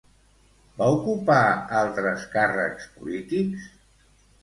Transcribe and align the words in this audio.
Va 0.79 0.87
ocupar 0.93 1.37
altres 1.83 2.27
càrrecs 2.35 2.91
polítics? 2.99 3.73